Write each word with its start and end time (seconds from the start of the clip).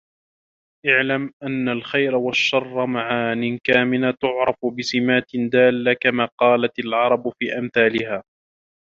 اعْلَمْ 0.87 1.33
أَنَّ 1.43 1.69
الْخَيْرَ 1.69 2.15
وَالشَّرَّ 2.15 2.85
مَعَانٍ 2.85 3.59
كَامِنَةٌ 3.63 4.11
تُعْرَفُ 4.21 4.57
بِسِمَاتٍ 4.77 5.27
دَالَّةٍ 5.35 5.93
كَمَا 5.93 6.25
قَالَتْ 6.37 6.79
الْعَرَبُ 6.79 7.33
فِي 7.39 7.57
أَمْثَالِهَا 7.57 8.23